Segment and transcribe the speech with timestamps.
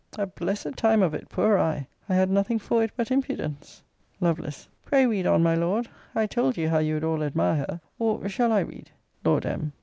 [0.17, 1.85] A blessed time of it, poor I!
[2.09, 3.83] I had nothing for it but impudence!
[4.19, 4.49] Lovel.
[4.83, 8.27] Pray read on, my Lord I told you how you would all admire her or,
[8.27, 8.89] shall I read?
[9.23, 9.73] Lord M.